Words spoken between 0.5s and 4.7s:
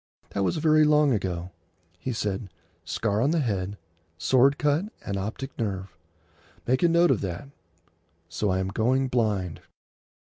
very long ago. He said, "Scar on the head,—sword